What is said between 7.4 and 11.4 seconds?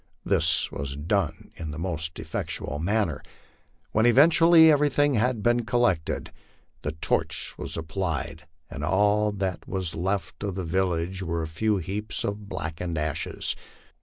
was applied, and all that was left of the village